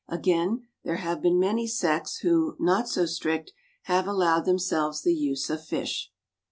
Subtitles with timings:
[0.07, 3.53] Again, there have been many sects who, not so strict,
[3.83, 6.09] have allowed themselves the use of fish.